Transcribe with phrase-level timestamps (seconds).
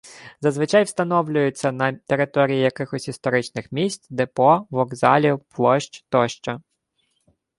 [0.41, 6.61] Зазвичай встановлюються на території якихось історичних місць, депо, вокзалів, площ тощо.